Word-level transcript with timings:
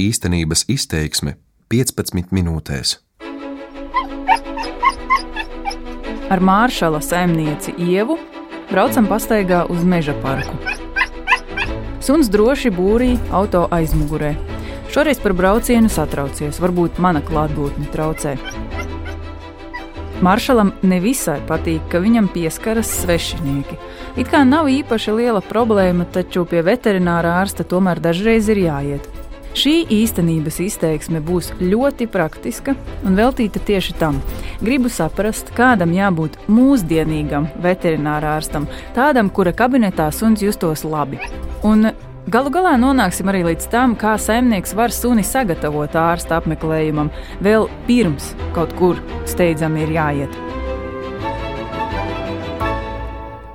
Īstenības 0.00 0.62
izteiksme 0.72 1.34
15 1.68 2.30
minūtēs. 2.32 2.94
Ar 6.32 6.40
Māršala 6.40 7.02
saimnieci 7.04 7.74
Ievu 7.76 8.16
braucam 8.70 9.10
pastaigā 9.10 9.66
uz 9.68 9.82
meža 9.84 10.14
parku. 10.22 10.56
Suns 12.00 12.32
droši 12.32 12.72
būrī 12.72 13.10
auto 13.28 13.66
aizmugurē. 13.76 14.32
Šoreiz 14.94 15.20
par 15.20 15.36
braucienu 15.36 15.92
satraucies, 15.92 16.62
varbūt 16.64 16.96
mana 16.96 17.20
klātbūtne 17.20 17.92
traucē. 17.92 18.38
Maršalam 20.24 20.72
nevisai 20.80 21.42
patīk, 21.48 21.84
ka 21.92 22.00
viņam 22.00 22.32
pieskaras 22.32 22.88
svešinieki. 23.02 23.76
It 24.16 24.32
kā 24.32 24.46
nav 24.48 24.72
īpaši 24.72 25.20
liela 25.20 25.44
problēma, 25.44 26.08
taču 26.08 26.48
pie 26.48 26.64
veterinārā 26.64 27.36
ārsta 27.44 27.68
tomēr 27.68 28.00
dažreiz 28.00 28.48
ir 28.48 28.64
jāiet. 28.64 29.19
Šī 29.50 29.80
īstenības 29.90 30.60
izteiksme 30.62 31.18
būs 31.26 31.50
ļoti 31.58 32.06
praktiska 32.10 32.76
un 33.06 33.16
veltīta 33.18 33.62
tieši 33.66 33.96
tam. 33.98 34.20
Gribu 34.62 34.92
saprast, 34.92 35.50
kādam 35.56 35.90
jābūt 35.96 36.38
mūsdienīgam 36.46 37.48
veterinārārstam, 37.64 38.68
tādam, 38.94 39.32
kura 39.34 39.54
kabinetā 39.56 40.10
suns 40.14 40.44
justos 40.46 40.86
labi. 40.86 41.18
Un 41.66 41.90
Galu 42.30 42.50
galā 42.52 42.74
nonāksim 42.78 43.30
arī 43.32 43.40
līdz 43.46 43.66
tam, 43.72 43.94
kā 43.98 44.12
saimnieks 44.20 44.74
var 44.76 44.92
suni 44.94 45.24
sagatavot 45.24 45.96
ārsta 45.96 46.36
apmeklējumam, 46.36 47.08
vēl 47.42 47.66
pirms 47.88 48.34
kaut 48.54 48.76
kur 48.78 49.00
steidzami 49.26 49.82
ir 49.86 49.94
jāiet. 49.96 50.38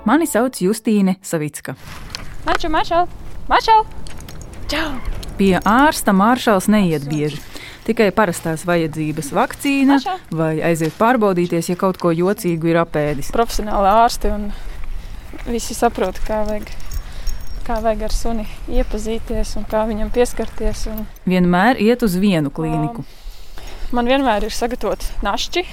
Mani 0.05 0.27
sauc 0.27 0.59
Justīne 0.61 1.15
Savicka. 1.21 1.77
Mačo, 2.45 2.69
mačo, 2.73 3.05
mačo! 3.47 3.83
Čau! 4.67 5.14
Pie 5.35 5.57
ārsta 5.67 6.13
maršals 6.15 6.69
neiet 6.71 7.03
bieži. 7.11 7.41
Tikai 7.85 8.07
parastās 8.15 8.63
vajadzības, 8.65 9.33
vakcīna 9.35 9.99
vai 10.33 10.55
aiziet 10.65 10.95
pārbaudīties, 10.97 11.69
ja 11.69 11.75
kaut 11.77 11.99
ko 12.01 12.13
jocīgu 12.15 12.71
ir 12.71 12.79
apēdis. 12.81 13.29
Profesionāli 13.35 13.91
ārsti 13.91 14.31
un 14.31 14.47
visi 15.45 15.75
saprot, 15.77 16.17
kā 16.25 16.39
vajag, 16.47 16.71
kā 17.67 17.77
vajag 17.83 18.07
ar 18.07 18.15
suni 18.15 18.47
iepazīties 18.71 19.53
un 19.59 19.67
kā 19.69 19.83
viņam 19.89 20.09
pieskarties. 20.15 20.87
Un 20.93 21.05
Vienmēr 21.27 21.81
iet 21.83 22.05
uz 22.07 22.17
vienu 22.21 22.49
klīniku. 22.49 23.05
man 23.91 24.09
vienmēr 24.09 24.47
ir 24.47 24.55
sagatavoti 24.55 25.11
našķi, 25.25 25.65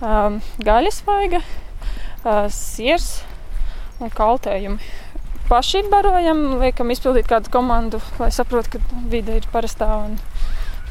um, 0.00 0.40
gaļas 0.58 1.02
vaiga, 1.06 1.44
uh, 2.24 2.48
sirs 2.50 3.20
un 4.00 4.10
kaltējumi. 4.10 4.80
Paši 5.48 5.84
barojam, 5.90 6.40
liekam, 6.60 6.90
izpildīt 6.90 7.28
kādu 7.30 7.50
komandu, 7.54 8.00
lai 8.18 8.32
saprotu, 8.34 8.76
ka 8.76 9.02
vide 9.12 9.36
ir 9.38 9.46
parastā. 9.52 9.86
Un, 10.08 10.16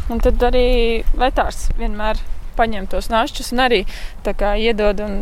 un 0.10 0.22
tad 0.24 0.40
arī 0.48 1.04
vetārs 1.20 1.70
vienmēr 1.80 2.22
paņem 2.56 2.88
tos 2.88 3.10
našķus 3.12 3.52
un 3.52 3.64
arī 3.66 3.82
tā 4.24 4.32
kā 4.38 4.54
iedod. 4.56 5.02
Un, 5.04 5.18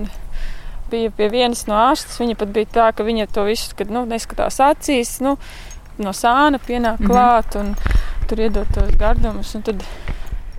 bija 0.94 1.10
pie 1.18 1.30
vienas 1.34 1.64
no 1.66 1.74
ārstas. 1.74 2.20
Viņa 2.22 2.36
pat 2.38 2.52
bija 2.54 2.70
tā, 2.70 2.88
ka 2.94 3.02
viņa 3.08 3.26
to 3.34 3.48
visu 3.48 3.74
kad, 3.80 3.90
nu, 3.90 4.04
neskatās 4.06 4.60
acīs, 4.62 5.16
nu, 5.26 5.38
no 5.98 6.14
sāna 6.14 6.60
pienāk 6.62 7.00
Mhm. 7.02 7.10
klāt 7.10 7.56
un 7.58 7.74
tur 8.30 8.38
iedod 8.46 8.68
tos 8.74 8.94
gardumus. 9.00 9.56
Tad 9.64 9.82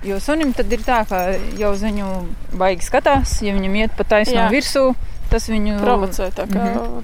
Jo 0.05 0.19
sunim 0.21 0.51
tad 0.53 0.69
ir 0.69 0.83
tā, 0.85 0.99
ka 1.09 1.33
jau 1.57 1.71
uz 1.73 1.81
viņu 1.81 2.07
baigi 2.61 2.85
skatās, 2.85 3.39
ja 3.41 3.55
viņam 3.55 3.77
iet 3.81 3.95
pa 3.97 4.05
taisno 4.05 4.35
Jā. 4.37 4.51
virsū, 4.53 4.95
tas 5.31 5.47
viņu 5.49 5.79
provocē. 5.81 6.27
Tā 6.37 6.45
kā, 6.45 6.61
Mhm. 6.61 7.01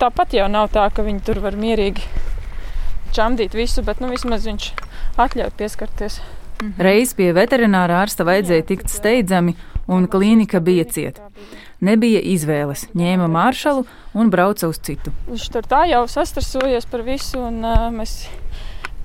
Tāpat 0.00 0.34
jau 0.36 0.46
nav 0.50 0.70
tā, 0.74 0.86
ka 0.94 1.04
viņi 1.06 1.22
tur 1.26 1.40
var 1.44 1.56
mierīgi 1.58 2.02
čamdīt 3.14 3.54
visu, 3.54 3.84
bet 3.86 4.00
nu, 4.02 4.10
vismaz 4.10 4.46
viņš 4.48 4.70
atļauj 5.22 5.52
pieskarties. 5.58 6.18
Reiz 6.80 7.12
pie 7.16 7.30
veterinārā 7.36 8.02
ārsta 8.04 8.24
vajadzēja 8.26 8.66
tikt 8.70 8.90
steidzami, 8.92 9.54
un 9.90 10.06
klīnika 10.10 10.60
bija 10.64 10.86
cieta. 10.88 11.28
Nebija 11.84 12.22
izvēles, 12.24 12.86
ņēma 12.96 13.26
maršalu 13.28 13.84
un 14.16 14.30
brauca 14.32 14.70
uz 14.70 14.78
citu. 14.80 15.12
Viņš 15.28 15.48
tur 15.52 15.66
tā 15.68 15.82
jau 15.90 16.04
sastrasojies 16.08 16.86
par 16.88 17.04
visu, 17.04 17.42
un 17.50 17.60
uh, 17.66 17.90
mēs 17.92 18.24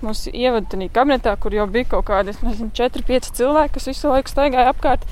mūs 0.05 0.27
ievada 0.31 0.69
tajā 0.71 0.87
kabinetā, 0.95 1.33
kur 1.41 1.57
jau 1.57 1.65
bija 1.67 1.89
kaut 1.97 2.07
kādi 2.07 2.37
nezinu, 2.45 2.71
4, 2.77 3.03
5 3.09 3.33
cilvēki, 3.41 3.75
kas 3.75 3.89
visu 3.91 4.13
laiku 4.13 4.31
staigāja 4.31 4.71
apkārt. 4.71 5.03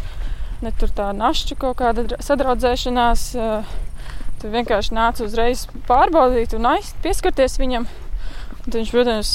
Ne 0.64 0.72
tur 0.80 0.90
tā 0.96 1.12
našķa 1.14 1.58
kaut 1.60 1.78
kāda 1.82 2.08
dra- 2.08 2.22
sadraudzēšanās. 2.24 3.28
Uh, 3.36 3.76
Tur 4.42 4.54
vienkārši 4.54 4.94
nāca 4.94 5.26
uzreiz 5.26 5.66
pārbaudīt 5.88 6.54
un 6.58 6.68
aiz, 6.70 6.92
pieskarties 7.02 7.58
viņam. 7.58 7.88
Un 8.68 8.76
viņš, 8.76 8.92
protams, 8.94 9.32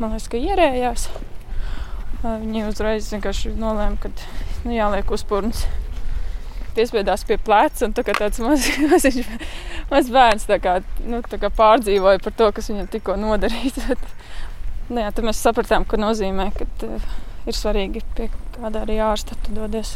man 0.00 0.12
liekas, 0.12 0.28
ka 0.28 0.40
ierējās. 0.40 1.06
Viņi 2.24 2.66
uzreiz 2.66 3.08
vienkārši 3.12 3.54
nolēma, 3.60 3.96
ka 4.02 4.10
nu, 4.64 4.74
jāliek 4.74 5.10
uzpūrs. 5.14 5.64
Piespiedās 6.74 7.22
pie 7.28 7.36
pleca, 7.38 7.86
un 7.86 7.92
tā 7.94 8.02
tāds 8.08 8.40
mazs 8.42 8.66
maz, 8.90 9.04
maz 9.92 10.08
bērns 10.10 10.48
tā 10.48 10.58
kā, 10.58 10.80
nu, 11.06 11.20
tā 11.30 11.38
kā 11.38 11.52
pārdzīvoja 11.54 12.22
par 12.24 12.34
to, 12.34 12.48
kas 12.56 12.72
viņam 12.72 12.90
tikko 12.92 13.18
nodarīts. 13.20 13.84
Nu, 14.84 15.00
jā, 15.00 15.08
mēs 15.24 15.38
sapratām, 15.40 15.86
ka 15.88 15.96
nozīmē, 15.96 16.50
ka 16.52 16.66
uh, 16.84 17.04
ir 17.48 17.56
svarīgi 17.56 18.02
pie 18.18 18.26
kāda 18.52 18.82
arī 18.84 18.98
ārsta 19.00 19.32
tu 19.40 19.54
dodies. 19.56 19.94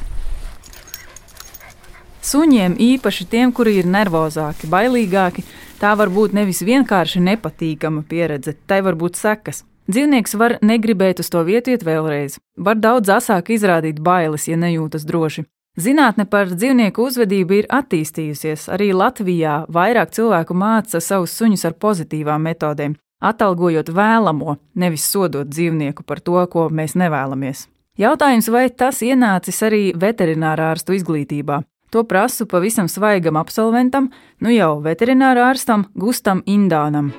Suņiem, 2.22 2.74
īpaši 2.78 3.26
tiem, 3.30 3.52
kuri 3.54 3.78
ir 3.78 3.86
nervozāki, 3.86 4.68
bailīgāki, 4.70 5.44
tā 5.78 5.94
var 5.96 6.10
būt 6.10 6.34
nevis 6.34 6.64
vienkārši 6.66 7.22
nepatīkama 7.22 8.02
pieredze, 8.08 8.56
tai 8.66 8.80
var 8.82 8.98
būt 8.98 9.16
sekas. 9.16 9.64
Dzīvnieks 9.88 10.34
var 10.36 10.58
negribēt 10.60 11.22
uz 11.22 11.30
to 11.32 11.40
vietu 11.46 11.72
iet 11.72 11.86
vēlreiz, 11.86 12.36
var 12.56 12.76
daudz 12.76 13.08
asāk 13.08 13.54
izrādīt 13.54 14.02
bailes, 14.04 14.48
ja 14.50 14.58
nejūtas 14.60 15.06
droši. 15.08 15.46
Zinātne 15.78 16.26
par 16.26 16.50
dzīvnieku 16.50 17.04
uzvedību 17.06 17.54
ir 17.54 17.66
attīstījusies. 17.70 18.66
Arī 18.74 18.90
Latvijā 18.92 19.60
vairāk 19.70 20.10
cilvēku 20.16 20.56
māca 20.58 20.98
savus 20.98 21.36
suņus 21.38 21.64
ar 21.70 21.76
pozitīvām 21.78 22.42
metodēm, 22.50 22.96
atalgojot 23.22 23.92
vēlamo, 23.94 24.58
nevis 24.74 25.06
sodot 25.06 25.46
dzīvnieku 25.46 26.02
par 26.02 26.18
to, 26.20 26.42
ko 26.50 26.66
mēs 26.68 26.98
nevēlamies. 26.98 27.68
Jautājums, 27.98 28.50
vai 28.50 28.68
tas 28.70 29.00
ienācis 29.06 29.62
arī 29.62 29.82
veterinārā 29.94 30.72
ārstu 30.74 30.98
izglītībā? 30.98 31.62
To 31.90 32.04
prasu 32.04 32.46
pavisam 32.46 32.88
svaigam 32.88 33.38
absolventam, 33.40 34.10
nu 34.44 34.52
jau 34.52 34.76
veterinārā 34.84 35.48
ārstam 35.54 35.88
Gustam 35.96 36.44
Indānam. 36.44 37.14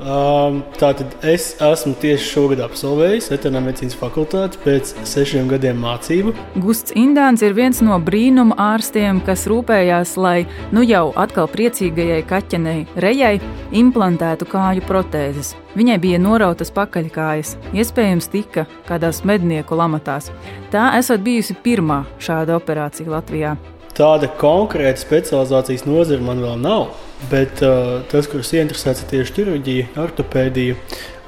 Um, 0.00 0.62
tātad 0.80 1.12
es 1.28 1.50
esmu 1.60 1.92
tieši 2.00 2.24
šogad 2.24 2.62
absolvējis 2.64 3.26
veterinārijas 3.34 3.66
medicīnas 3.66 3.96
fakultāti 4.00 4.60
pēc 4.62 4.92
sešiem 5.04 5.50
gadiem 5.50 5.76
mācību. 5.82 6.32
Gusts 6.64 6.94
Indāns 6.96 7.44
ir 7.44 7.52
viens 7.52 7.82
no 7.84 7.98
brīnuma 8.00 8.56
ārstiem, 8.56 9.20
kas 9.26 9.44
rūpējās, 9.50 10.14
lai 10.16 10.46
nu 10.72 10.80
jau 10.88 11.10
atkal 11.20 11.50
priecīgajai 11.52 12.22
kaķenei 12.30 12.86
Rejai 12.96 13.34
implantētu 13.76 14.48
kāju 14.48 14.86
protēzes. 14.88 15.52
Viņai 15.76 15.98
bija 16.00 16.22
norautas 16.22 16.72
pakaļkājas, 16.74 17.58
iespējams, 17.76 18.30
tika 18.32 18.64
kādās 18.88 19.20
mednieku 19.28 19.76
lamatās. 19.76 20.32
Tā 20.72 20.94
esot 20.96 21.20
bijusi 21.28 21.58
pirmā 21.60 22.06
šāda 22.24 22.56
operācija 22.56 23.12
Latvijā. 23.12 23.52
Tāda 24.00 24.30
konkrēta 24.40 24.96
specializācijas 24.96 25.82
nozara 25.84 26.24
man 26.24 26.38
vēl 26.40 26.54
nav, 26.56 26.94
bet 27.28 27.60
uh, 27.60 27.98
tas, 28.08 28.24
kurš 28.32 28.54
ieinteresēts, 28.56 29.02
ir 29.04 29.10
tieši 29.10 29.34
ķirurģija, 29.36 29.90
ortopēdija, 30.00 30.78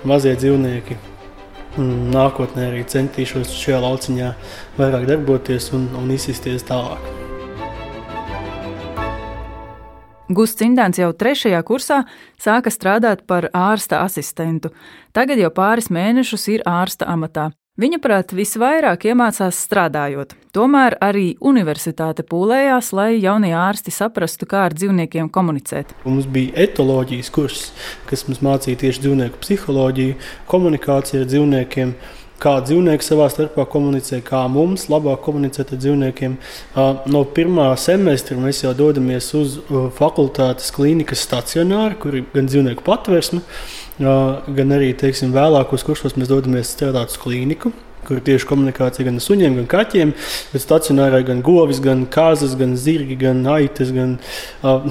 mazie 0.09 0.33
dzīvnieki. 0.41 0.97
Mm, 1.77 2.09
Nākotnē 2.15 2.71
arī 2.71 2.87
centīšos 2.89 3.53
šajā 3.61 3.83
lauciņā 3.85 4.33
vairāk 4.81 5.05
darboties 5.11 5.69
un, 5.77 5.85
un 6.01 6.09
izsisties 6.17 6.65
tālāk. 6.65 7.05
Gusts 10.33 10.65
Indāns 10.65 10.97
jau 10.97 11.13
trešajā 11.13 11.61
kursā 11.69 12.07
sāka 12.41 12.73
strādāt 12.73 13.27
par 13.29 13.51
ārsta 13.53 14.01
asistentu. 14.01 14.73
Tagad 15.13 15.45
jau 15.45 15.53
pāris 15.53 15.93
mēnešus 15.93 16.49
ir 16.57 16.65
ārsta 16.65 17.05
amatā. 17.05 17.51
Viņaprāt, 17.81 18.35
visvairāk 18.37 19.07
iemācās 19.09 19.57
strādājot. 19.65 20.35
Tomēr 20.53 20.99
arī 21.01 21.39
universitāte 21.41 22.21
pūlējās, 22.21 22.91
lai 22.93 23.15
jaunie 23.17 23.55
ārsti 23.57 23.95
saprastu, 23.97 24.45
kā 24.45 24.67
ar 24.67 24.77
dzīvniekiem 24.77 25.31
komunicēt. 25.33 25.95
Mums 26.05 26.29
bija 26.29 26.53
etoloģijas 26.67 27.33
kurs, 27.33 27.65
kas 28.11 28.27
mums 28.29 28.43
mācīja 28.45 28.83
tieši 28.85 29.07
dzīvnieku 29.07 29.41
psiholoģiju, 29.41 30.19
komunikāciju 30.53 31.25
ar 31.25 31.33
dzīvniekiem. 31.33 31.97
Kā 32.43 32.59
dzīvnieki 32.61 33.07
savā 33.07 33.33
starpā 33.33 33.65
komunicē, 33.73 34.21
kā 34.27 34.45
mums 34.53 34.91
labāk 34.93 35.23
komunicēt 35.25 35.73
ar 35.73 35.81
dzīvniekiem. 35.81 36.37
No 37.15 37.23
pirmā 37.25 37.71
semestra 37.81 38.37
mēs 38.37 38.67
jau 38.67 38.75
dodamies 38.77 39.33
uz 39.39 39.63
fakultātes 39.97 40.75
klīnikas 40.77 41.25
stacionāru, 41.25 41.97
kur 42.03 42.21
ir 42.21 42.29
gan 42.35 42.51
dzīvnieku 42.51 42.85
patvērsme, 42.85 43.41
uh, 43.41 43.82
gan 44.03 44.75
arī 44.75 44.93
teiksim, 44.99 45.33
vēlākos 45.35 45.87
kursos 45.87 46.19
mēs 46.19 46.31
dodamies 46.33 46.75
strādāt 46.75 47.15
uz 47.15 47.19
klīniku. 47.23 47.73
kur 48.03 48.19
tieši 48.19 48.47
komunikācija 48.51 49.07
gan 49.07 49.19
ar 49.19 49.23
suņiem, 49.23 49.61
gan 49.61 49.67
kaķiem, 49.71 50.13
bet 50.53 50.63
stacionārā 50.65 51.21
gan 51.27 51.43
govis, 51.47 51.79
gan 51.83 52.01
kāzas, 52.11 52.57
gan 52.59 52.75
zirgi, 52.75 53.15
gan 53.21 53.45
aitas, 53.47 53.93
gan 53.95 54.17
uh, 54.67 54.89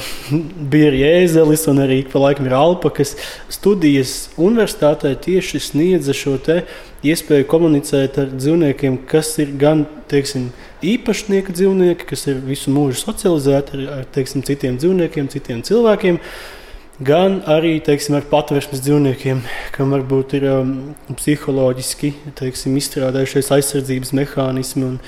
bija 0.71 0.91
arī 0.91 1.01
ēzelis 1.09 1.67
un 1.71 1.83
arī 1.83 2.01
pa 2.07 2.21
laikam 2.23 2.47
ir 2.47 2.55
alpakas. 2.55 3.17
Studijas 3.51 4.29
universitātē 4.39 5.11
tieši 5.25 5.59
sniedza 5.59 6.15
šo 6.15 6.37
te 6.39 6.61
iespēju 7.03 7.49
komunicēt 7.51 8.21
ar 8.21 8.31
dzīvniekiem, 8.31 9.01
kas 9.11 9.33
ir 9.43 9.51
gan 9.59 9.83
teiksim, 10.11 10.49
īpašnieka 10.85 11.53
dzīvnieki, 11.55 12.07
kas 12.13 12.27
ir 12.31 12.39
visu 12.45 12.71
mūžu 12.73 13.01
socializēti 13.01 13.77
ar, 13.77 13.85
ar 13.99 14.09
teiksim, 14.15 14.45
citiem 14.47 14.79
dzīvniekiem, 14.79 15.29
citiem 15.35 15.61
cilvēkiem. 15.67 16.23
Gan 17.01 17.39
arī 17.49 17.79
teiksim, 17.81 18.13
ar 18.13 18.25
patvērsmes 18.29 18.83
dzīvniekiem, 18.85 19.39
kam 19.73 19.93
varbūt 19.95 20.35
ir 20.37 20.43
um, 20.51 20.73
psiholoģiski 21.17 22.11
teiksim, 22.37 22.75
izstrādājušies 22.77 23.49
aizsardzības 23.55 24.11
mehānismi. 24.19 24.83
Un 24.85 24.99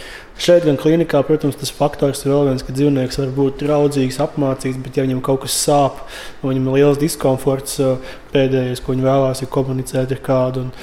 šeit, 0.42 0.66
gan 0.66 0.80
klinikā, 0.82 1.22
protams, 1.28 1.60
tas 1.62 1.70
faktors 1.70 2.26
ir 2.26 2.34
vēl 2.34 2.50
viens, 2.50 2.66
ka 2.66 2.74
dzīvnieks 2.74 3.22
var 3.22 3.34
būt 3.38 3.62
draudzīgs, 3.62 4.18
apmācīts, 4.26 4.82
bet, 4.82 4.98
ja 4.98 5.06
viņam 5.06 5.22
kaut 5.28 5.44
kas 5.46 5.60
sāp, 5.68 6.02
viņam 6.42 6.72
ir 6.72 6.80
liels 6.80 7.02
diskomforts, 7.04 7.78
uh, 7.86 8.14
pēdējais, 8.34 8.82
ko 8.82 8.96
viņš 8.96 9.06
vēlās, 9.12 9.46
ir 9.46 9.54
komunicēt 9.54 10.18
ar 10.18 10.24
kādu. 10.32 10.68
Un, 10.68 10.78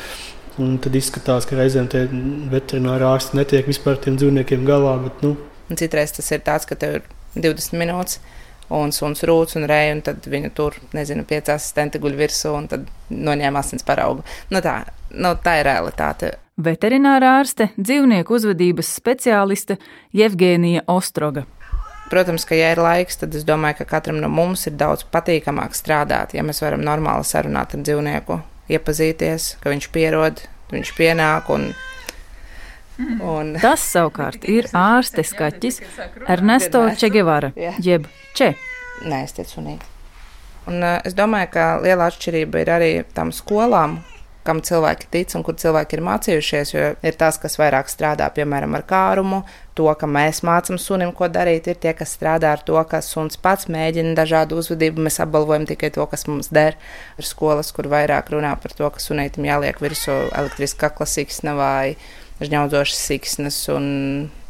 Un 0.60 0.74
tad 0.82 0.96
izskatās, 0.98 1.46
ka 1.48 1.56
reizēm 1.56 1.86
tie 1.88 2.02
veterināri 2.50 3.06
ārsti 3.06 3.38
netiek 3.38 3.68
vispār 3.70 3.96
tiem 4.02 4.18
dzīvniekiem 4.20 4.66
galā. 4.68 4.96
Bet, 5.00 5.22
nu. 5.24 5.30
Un 5.72 5.78
citreiz 5.80 6.12
tas 6.12 6.26
ir 6.34 6.42
tāds, 6.44 6.66
ka 6.68 6.76
tev 6.76 6.98
ir 6.98 7.06
20 7.38 7.78
minūtes. 7.80 8.18
Un 8.70 8.93
suns 8.94 9.25
rūc 9.26 9.56
un 9.58 9.67
rēja, 9.67 9.94
un 9.96 10.02
tad 10.06 10.26
viņa 10.31 10.52
tur, 10.55 10.76
nezinu, 10.94 11.25
pieci 11.26 11.50
asistenti 11.50 11.99
guļ 12.02 12.14
virsū, 12.20 12.52
un 12.55 12.69
tad 12.70 12.87
noņēma 13.11 13.64
asins 13.64 13.87
paraugu. 13.87 14.22
Nu 14.55 14.62
tā, 14.62 14.76
nu, 15.11 15.34
tā 15.43 15.56
ir 15.61 15.67
realitāte. 15.67 16.37
Veterinārā 16.61 17.38
ārste, 17.40 17.70
dzīvnieku 17.81 18.37
uzvedības 18.37 18.93
speciāliste 19.00 19.78
Jevgēnija 20.14 20.84
Ostroga. 20.93 21.46
Protams, 22.11 22.44
ka, 22.46 22.56
ja 22.58 22.72
ir 22.75 22.81
laiks, 22.82 23.20
tad 23.20 23.34
es 23.38 23.46
domāju, 23.46 23.81
ka 23.81 23.88
katram 23.96 24.19
no 24.22 24.28
mums 24.31 24.67
ir 24.67 24.75
daudz 24.78 25.05
patīkamāk 25.14 25.76
strādāt, 25.78 26.34
ja 26.34 26.43
mēs 26.46 26.62
varam 26.62 26.82
normāli 26.87 27.26
sarunāt 27.26 27.76
ar 27.76 27.84
dzīvnieku 27.87 28.40
iepazīties, 28.70 29.55
ka 29.62 29.70
viņš 29.70 29.88
pierod, 29.94 30.43
viņš 30.75 30.93
pienāk 30.99 31.50
un 31.55 31.70
Un... 33.00 33.55
Tas 33.64 33.85
savukārt 33.93 34.44
ir 34.50 34.69
ārstes 34.76 35.32
kaķis 35.37 35.81
Ernesto 36.29 36.85
Čegevara, 37.00 37.52
jeb 37.82 38.08
Če. 38.37 38.52
Nē, 39.08 39.25
es 39.25 39.35
teicu, 39.37 39.58
sunīt. 39.58 39.87
Un 40.69 40.85
uh, 40.85 41.00
es 41.08 41.17
domāju, 41.17 41.50
ka 41.55 41.67
liela 41.82 42.11
atšķirība 42.11 42.62
ir 42.62 42.70
arī 42.76 42.91
tam 43.17 43.32
skolām, 43.35 43.99
kam 44.44 44.61
cilvēki 44.64 45.08
tic 45.12 45.32
un 45.37 45.44
kur 45.44 45.56
cilvēki 45.61 45.97
ir 45.97 46.02
mācījušies. 46.05 46.73
Jo 46.75 46.85
ir 47.06 47.17
tas, 47.20 47.38
kas 47.41 47.58
vairāk 47.61 47.91
strādā, 47.93 48.29
piemēram, 48.35 48.76
ar 48.76 48.85
kārumu, 48.88 49.43
to, 49.79 49.88
ka 49.99 50.08
mēs 50.11 50.43
mācām 50.46 50.79
sunim, 50.81 51.12
ko 51.17 51.29
darīt. 51.32 51.69
Ir 51.70 51.81
tie, 51.81 51.93
kas 51.96 52.14
strādā 52.17 52.55
ar 52.56 52.64
to, 52.67 52.76
ka 52.88 53.03
suns 53.05 53.41
pats 53.41 53.69
mēģina 53.73 54.14
dažādu 54.19 54.61
uzvedību. 54.61 55.05
Mēs 55.06 55.20
apbalvojam 55.25 55.69
tikai 55.70 55.93
to, 55.96 56.06
kas 56.11 56.26
mums 56.31 56.53
der. 56.55 56.79
Ir 57.20 57.29
skolas, 57.29 57.73
kur 57.76 57.91
vairāk 57.93 58.32
runā 58.35 58.55
par 58.61 58.76
to, 58.76 58.88
ka 58.93 59.03
sunītam 59.03 59.49
jāliek 59.49 59.81
virsū 59.82 60.17
elektriska 60.29 60.88
kakla 60.88 61.08
siksna 61.08 61.56
vai 61.58 61.96
žņaudzošas 62.40 63.06
siksnas 63.10 63.62
un 63.72 63.87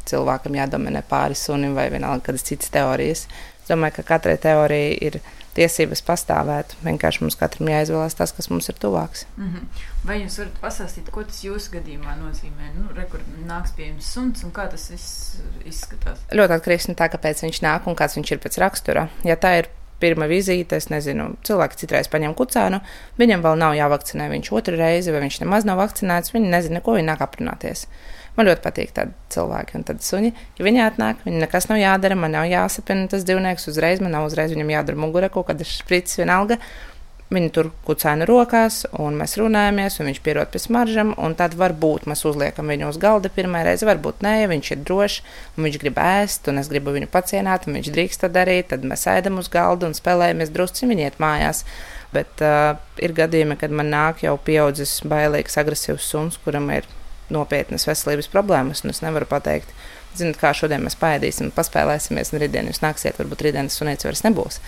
cilvēkam 0.09 0.55
jādominē 0.57 1.03
pāri 1.07 1.37
sunim 1.37 1.75
vai 1.77 1.89
vienalga 1.93 2.29
kādas 2.29 2.45
citas 2.47 2.71
teorijas. 2.73 3.27
Es 3.61 3.69
domāju, 3.69 3.99
ka 3.99 4.07
katrai 4.15 4.37
teorijai 4.41 4.97
ir 5.07 5.19
tiesības 5.55 6.01
pastāvēt. 6.07 6.75
Vienkārši 6.85 7.23
mums 7.25 7.37
katram 7.39 7.69
jāizvēlas 7.71 8.15
tas, 8.17 8.31
kas 8.35 8.47
mums 8.51 8.69
ir 8.71 8.77
tuvāks. 8.79 9.25
Mm 9.35 9.49
-hmm. 9.49 9.83
Vai 10.07 10.17
jūs 10.21 10.37
varat 10.39 10.61
pastāstīt, 10.61 11.11
ko 11.11 11.23
tas 11.23 11.43
jūsu 11.43 11.71
gadījumā 11.75 12.15
nozīmē? 12.21 12.71
Nu, 12.77 12.87
re, 12.95 13.05
kur 13.11 13.19
nāks 13.47 13.75
pie 13.75 13.87
jums 13.87 14.13
suns 14.13 14.43
un 14.43 14.51
kā 14.51 14.69
tas 14.71 14.89
izskatās? 15.65 16.19
Ļoti 16.31 16.53
atkarīgs 16.57 16.87
no 16.87 16.95
tā, 16.95 17.09
kāpēc 17.11 17.43
viņš 17.43 17.61
nāk 17.61 17.87
un 17.87 17.95
kāds 17.95 18.15
viņš 18.15 18.31
ir 18.31 18.39
pēc 18.39 18.57
rakstura. 18.57 19.09
Ja 19.23 19.35
tā 19.35 19.57
ir 19.59 19.69
pirmā 20.01 20.27
vizīte, 20.31 20.79
es 20.81 20.89
nezinu, 20.91 21.31
cilvēki 21.47 21.83
citreiz 21.83 22.09
paņem 22.11 22.33
kucēnu, 22.37 22.81
viņam 23.21 23.45
vēl 23.45 23.59
nav 23.61 23.75
jāvakcinē 23.77 24.27
viņš 24.33 24.51
otru 24.57 24.79
reizi, 24.79 25.13
vai 25.13 25.23
viņš 25.25 25.41
nemaz 25.43 25.67
nav 25.69 25.79
vakcinēts, 25.81 26.33
viņi 26.35 26.51
nezina, 26.51 26.81
ko 26.83 26.97
viņi 26.97 27.09
nāk 27.11 27.23
aprunāties. 27.25 27.87
Man 28.37 28.47
ļoti 28.47 28.63
patīk 28.63 28.93
tādi 28.95 29.11
cilvēki 29.33 29.75
un 29.75 29.83
tādi 29.87 30.05
suņi. 30.07 30.29
Ja 30.57 30.63
viņi 30.63 30.83
atnāk, 30.85 31.25
viņam 31.25 31.41
nekas 31.43 31.67
nav 31.67 31.81
jādara, 31.81 32.15
man 32.15 32.31
nav 32.31 32.45
jāsapina 32.47 33.09
tas 33.11 33.25
dzīvnieks 33.27 33.67
uzreiz, 33.67 33.99
man 34.03 34.15
nav 34.15 34.29
uzreiz 34.29 34.53
viņam 34.55 34.71
jādara 34.71 35.01
mugurē 35.03 35.27
kaut 35.33 35.49
kāda 35.49 35.67
špricis 35.67 36.21
vienalga. 36.21 36.57
Viņi 37.31 37.49
tur 37.55 37.69
kucēna 37.87 38.25
rokās, 38.27 38.81
un 38.99 39.15
mēs 39.15 39.37
runājamies, 39.39 40.01
un 40.01 40.09
viņš 40.09 40.17
pierod 40.25 40.49
pie 40.51 40.59
smaržām. 40.59 41.13
Tad 41.39 41.53
varbūt 41.55 42.03
mēs 42.11 42.25
uzliekam 42.27 42.67
viņu 42.67 42.89
uz 42.91 42.99
galda 42.99 43.31
pirmā 43.31 43.61
reize, 43.63 43.87
varbūt 43.87 44.19
nē, 44.25 44.33
viņš 44.51 44.71
ir 44.75 44.81
drošs, 44.89 45.21
un 45.55 45.67
viņš 45.67 45.77
grib 45.79 46.01
ēst, 46.03 46.49
un 46.51 46.59
es 46.59 46.67
gribu 46.71 46.91
viņu 46.91 47.07
pacienāt, 47.13 47.69
un 47.69 47.79
viņš 47.79 47.91
drīkst 47.95 48.25
to 48.25 48.31
darīt. 48.35 48.73
Tad 48.73 48.83
mēs 48.83 49.07
ēdam 49.07 49.39
uz 49.39 49.47
galda 49.53 49.87
un 49.87 49.95
spēlējamies 49.95 50.51
drusci, 50.51 50.89
viņi 50.91 51.07
iet 51.07 51.23
mājās. 51.23 51.63
Bet 52.11 52.43
uh, 52.43 52.75
ir 52.99 53.15
gadījumi, 53.15 53.55
kad 53.61 53.71
man 53.71 53.87
nāk 53.93 54.25
jau 54.25 54.35
pieaudzis, 54.35 54.97
bailīgs, 55.07 55.55
agresīvs 55.61 56.11
suns, 56.11 56.35
kuram 56.43 56.67
ir 56.75 56.89
nopietnas 57.31 57.87
veselības 57.87 58.27
problēmas, 58.31 58.83
un 58.83 58.91
es 58.91 58.99
nevaru 59.05 59.27
pateikt, 59.29 59.71
zinot, 60.19 60.35
kā 60.41 60.51
šodien 60.51 60.83
mēs 60.83 60.99
paēdīsim, 60.99 61.53
paspēlēsimies, 61.55 62.33
un 62.33 62.43
rītdien 62.43 62.67
jūs 62.67 62.83
nāksiet, 62.83 63.15
varbūt 63.21 63.45
rītdienas 63.47 63.79
sunīts 63.79 64.07
vairs 64.07 64.25
nebūs. 64.27 64.59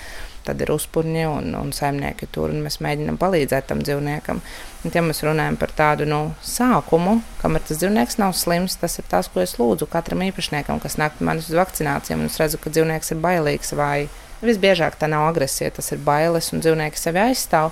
Tad 0.43 0.59
ir 0.59 0.73
uzpūņi 0.73 1.23
un, 1.29 1.53
un 1.55 1.69
saimnieki 1.75 2.27
tur, 2.35 2.51
un 2.51 2.65
mēs 2.65 2.81
mēģinām 2.83 3.19
palīdzēt 3.21 3.69
tam 3.69 3.83
dzīvniekam. 3.85 4.41
Un, 4.83 4.91
ja 4.91 5.03
mēs 5.05 5.23
runājam 5.23 5.55
par 5.61 5.71
tādu 5.77 6.07
nu, 6.09 6.19
sākumu, 6.43 7.19
kamēr 7.39 7.63
tas 7.69 7.79
dzīvnieks 7.79 8.19
nav 8.19 8.35
slims, 8.35 8.75
tas 8.81 8.99
ir 8.99 9.07
tas, 9.11 9.31
ko 9.31 9.39
es 9.43 9.55
lūdzu 9.59 9.87
katram 9.93 10.25
īpašniekam, 10.27 10.81
kas 10.83 10.99
nāk 10.99 11.15
pie 11.19 11.29
manis 11.29 11.47
uz 11.51 11.55
vakcinācijām, 11.61 12.25
es 12.27 12.37
redzu, 12.41 12.59
ka 12.59 12.73
dzīvnieks 12.73 13.15
ir 13.15 13.23
bailīgs 13.23 13.71
vai 13.79 14.09
visbiežāk 14.43 14.99
tā 14.99 15.07
nav 15.11 15.29
agresija, 15.29 15.71
tas 15.79 15.93
ir 15.95 16.03
bailes, 16.03 16.51
un 16.51 16.63
dzīvnieki 16.63 16.99
sevi 16.99 17.23
aizstāv. 17.29 17.71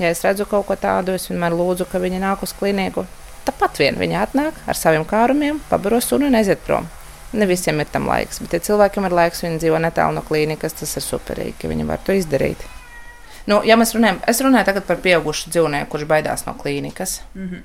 Ja 0.00 0.12
es 0.12 0.20
redzu 0.24 0.44
kaut 0.48 0.68
ko 0.68 0.76
tādu, 0.76 1.16
es 1.16 1.30
vienmēr 1.32 1.56
lūdzu, 1.56 1.88
ka 1.88 2.00
viņi 2.02 2.20
nāk 2.20 2.44
uz 2.44 2.52
klīniku 2.56 3.06
Tāpat 3.42 3.80
vien 3.80 3.96
viņi 3.98 4.18
atnāk 4.20 4.58
ar 4.70 4.78
saviem 4.78 5.04
kārumiem, 5.08 5.58
pabaro 5.70 5.98
sunu 6.02 6.28
un 6.30 6.38
aiziet 6.38 6.62
prom. 6.66 6.86
Ne 7.32 7.48
visiem 7.48 7.80
ir 7.80 7.88
tam 7.88 8.06
laiks, 8.10 8.42
bet, 8.44 8.52
ja 8.52 8.60
cilvēkiem 8.60 9.08
ir 9.08 9.16
laiks, 9.16 9.42
viņi 9.46 9.58
dzīvo 9.62 9.80
netālu 9.80 10.18
no 10.18 10.22
klīnikas, 10.26 10.76
tas 10.82 10.96
ir 11.00 11.04
superīgi, 11.04 11.56
ka 11.62 11.70
viņi 11.72 11.88
var 11.88 12.02
to 12.04 12.16
izdarīt. 12.16 12.64
Nu, 13.46 13.58
ja 13.66 13.74
mēs 13.78 13.94
runājam, 13.96 14.20
es 14.30 14.40
runāju 14.44 14.82
par 14.86 15.00
pieaugušu 15.02 15.50
dzīvnieku, 15.50 15.90
kurš 15.90 16.06
baidās 16.10 16.46
no 16.46 16.54
klīnikas. 16.58 17.20
Mm 17.34 17.48
-hmm. 17.48 17.62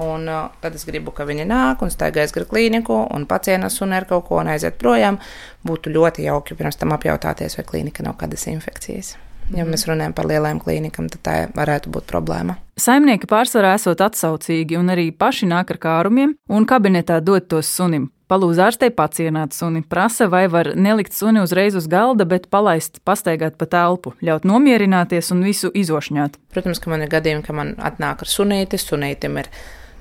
Un, 0.00 0.28
uh, 0.28 0.50
tad 0.60 0.74
es 0.74 0.84
gribu, 0.84 1.10
ka 1.10 1.24
viņi 1.24 1.44
nāk 1.44 1.82
un 1.82 1.90
staigājas 1.90 2.32
gar 2.32 2.44
klīniku 2.44 3.14
un 3.14 3.26
pacienas 3.26 3.80
un 3.80 3.92
ar 3.92 4.04
kaut 4.04 4.24
ko 4.28 4.36
un 4.36 4.48
aiziet 4.48 4.78
projām. 4.78 5.18
Būtu 5.66 5.92
ļoti 5.92 6.22
jauki 6.22 6.54
pirms 6.54 6.76
tam 6.76 6.92
apjautāties, 6.92 7.56
vai 7.56 7.64
klīnika 7.64 8.02
nav 8.02 8.14
kādas 8.16 8.46
infekcijas. 8.46 9.16
Ja 9.56 9.64
mēs 9.64 9.86
runājam 9.88 10.12
par 10.12 10.26
lielām 10.26 10.60
klīnikām, 10.60 11.08
tad 11.08 11.20
tā 11.22 11.48
varētu 11.56 11.90
būt 11.90 12.04
problēma. 12.10 12.56
Saimnieki 12.76 13.26
pārsvarā 13.26 13.74
esot 13.74 14.00
atsaucīgi 14.00 14.76
un 14.76 14.92
arī 14.92 15.10
paši 15.12 15.46
nāk 15.46 15.70
ar 15.70 15.78
kārumiem 15.78 16.34
un 16.48 16.66
kabinetā 16.66 17.20
dod 17.24 17.48
tos 17.48 17.66
sunim. 17.66 18.10
Palūdz 18.28 18.58
ārstei 18.60 18.90
pacienāt 18.92 19.54
suni, 19.56 19.80
prasa, 19.80 20.26
vai 20.28 20.42
var 20.52 20.74
nelikt 20.76 21.14
suni 21.16 21.40
uzreiz 21.40 21.78
uz 21.78 21.86
galda, 21.88 22.26
bet 22.28 22.50
palaist, 22.52 23.00
pastaigāt 23.08 23.56
pa 23.56 23.64
telpu, 23.72 24.12
ļaut 24.20 24.44
nomierināties 24.44 25.32
un 25.32 25.40
visu 25.46 25.70
izošņāt. 25.72 26.36
Protams, 26.52 26.82
ka 26.84 26.92
man 26.92 27.06
ir 27.06 27.12
gadījumi, 27.14 27.46
ka 27.46 27.56
man 27.56 27.72
atnāk 27.80 28.26
ar 28.26 28.32
sunīti, 28.36 28.80
sunītim 28.82 29.40
ir 29.40 29.48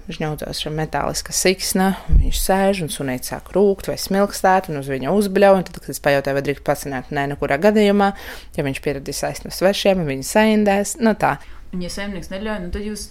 Viņš 0.08 0.22
ņaudzās 0.22 0.62
ar 0.64 0.72
metāliska 0.72 1.34
siksna, 1.36 1.88
viņš 2.08 2.38
sēž 2.40 2.78
un 2.86 2.92
sunīts 2.94 3.28
sāk 3.28 3.50
rūkt 3.52 3.90
vai 3.90 3.98
smilkstēt, 4.00 4.70
un 4.72 4.80
uz 4.80 4.88
viņa 4.88 5.12
uzbļauj. 5.12 5.66
Tad, 5.68 5.80
kad 5.84 5.92
es 5.92 6.00
pajautāju, 6.00 6.38
vai 6.38 6.44
drīkst 6.46 6.64
pacināt, 6.64 7.10
nē, 7.12 7.26
nekurā 7.34 7.58
gadījumā, 7.60 8.14
ja 8.56 8.64
viņš 8.64 8.80
pieradīs 8.86 9.20
aizt 9.28 9.44
no 9.44 9.52
svešiem, 9.52 10.06
viņa 10.08 10.30
saindēs, 10.30 10.96
nu 11.04 11.12
tā. 11.20 11.34
Un, 11.74 11.82
ja 11.84 11.92
saimnieks 11.92 12.32
neļauj, 12.32 12.62
nu 12.64 12.74
tad 12.74 12.86
jūs 12.88 13.10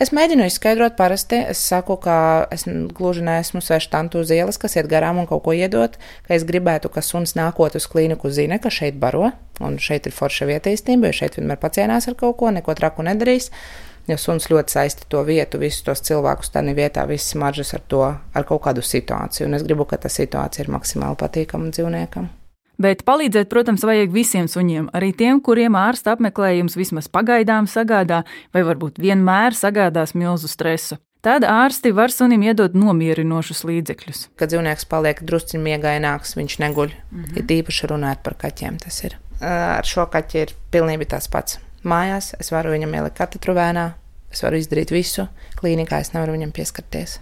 Es 0.00 0.12
mēģinu 0.14 0.46
izskaidrot, 0.48 0.96
parasti 0.98 1.40
es 1.52 1.60
saku, 1.70 1.96
ka 2.00 2.16
es 2.54 2.64
gluži 2.96 3.24
neesmu 3.26 3.62
sveša 3.64 3.90
tantu 3.92 4.22
uz 4.24 4.32
ielas, 4.34 4.58
kas 4.60 4.76
iet 4.78 4.88
garām 4.90 5.20
un 5.20 5.28
kaut 5.30 5.44
ko 5.44 5.54
iedot, 5.56 5.98
ka 6.26 6.34
es 6.36 6.46
gribētu, 6.48 6.90
ka 6.92 7.04
suns 7.04 7.36
nākot 7.38 7.76
uz 7.78 7.86
klīniku 7.90 8.32
zina, 8.34 8.60
ka 8.62 8.72
šeit 8.72 8.98
baro, 9.02 9.30
un 9.60 9.78
šeit 9.82 10.08
ir 10.08 10.16
forša 10.16 10.48
vietīstība, 10.50 11.10
jo 11.10 11.20
šeit 11.20 11.38
vienmēr 11.38 11.60
pacienās 11.60 12.08
ar 12.08 12.18
kaut 12.18 12.38
ko, 12.40 12.50
neko 12.54 12.74
traku 12.78 13.06
nedarīs. 13.06 13.50
Jo 14.08 14.16
suns 14.18 14.48
ļoti 14.50 14.72
saista 14.72 15.04
to 15.12 15.20
vietu, 15.28 15.60
visus 15.60 15.84
tos 15.86 16.00
cilvēkus 16.08 16.50
tādā 16.54 16.72
vietā, 16.74 17.04
visas 17.06 17.36
maržas 17.38 17.74
ar 17.76 17.84
to, 17.86 18.02
ar 18.08 18.48
kaut 18.48 18.64
kādu 18.64 18.82
situāciju. 18.82 19.46
Un 19.46 19.60
es 19.60 19.66
gribu, 19.68 19.86
ka 19.86 20.00
tā 20.00 20.10
situācija 20.10 20.64
ir 20.64 20.72
maksimāli 20.72 21.20
patīkama 21.20 21.70
dzīvniekam. 21.70 22.30
Bet 22.80 23.02
palīdzēt, 23.04 23.50
protams, 23.52 23.84
vajag 23.84 24.12
visiem 24.14 24.46
suņiem, 24.48 24.88
arī 24.96 25.10
tiem, 25.12 25.42
kuriem 25.44 25.76
ārsta 25.76 26.14
apmeklējums 26.14 26.78
vismaz 26.80 27.10
pagaidām 27.12 27.68
sagādā, 27.68 28.22
vai 28.56 28.64
varbūt 28.64 28.96
vienmēr 29.02 29.56
sagādās 29.56 30.14
milzu 30.16 30.48
stresu. 30.48 30.96
Tad 31.20 31.44
ārsti 31.44 31.92
var 31.92 32.08
sunim 32.08 32.40
iedot 32.46 32.72
nomierinošus 32.72 33.60
līdzekļus. 33.68 34.22
Kad 34.40 34.54
dzīvnieks 34.54 34.88
paliek 34.88 35.20
drusciņš 35.28 35.60
miegaināks, 35.66 36.32
viņš 36.38 36.56
neguļ. 36.64 36.94
Mm 36.96 37.24
-hmm. 37.24 37.36
Ir 37.42 37.56
īpaši 37.60 37.90
runāt 37.92 38.22
par 38.24 38.38
kaķiem. 38.40 38.80
Tas 38.80 39.04
ir. 39.04 39.18
Ar 39.44 39.84
šo 39.84 40.06
kaķi 40.08 40.40
ir 40.40 40.54
pilnīgi 40.72 41.04
tas 41.12 41.28
pats. 41.28 41.60
Mājās 41.84 42.32
es 42.40 42.50
varu 42.52 42.72
viņam 42.72 42.94
ielikt 42.94 43.18
katru 43.20 43.52
vēnā, 43.52 43.90
es 44.32 44.42
varu 44.42 44.56
izdarīt 44.56 44.90
visu, 44.90 45.28
klīnikā 45.60 46.00
es 46.00 46.12
nevaru 46.12 46.32
viņam 46.32 46.52
pieskarties. 46.52 47.20